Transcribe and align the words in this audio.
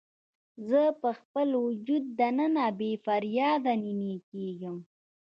زه 0.69 0.81
په 1.01 1.09
خپل 1.19 1.49
وجود 1.65 2.03
دننه 2.19 2.65
بې 2.79 2.91
فریاده 3.05 3.73
نینې 3.83 4.15
کیږم 4.29 4.77